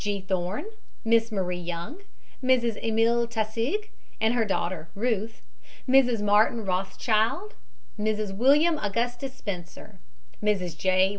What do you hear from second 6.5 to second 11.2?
Rothschild, Mrs. William Augustus Spencer, Mrs. J.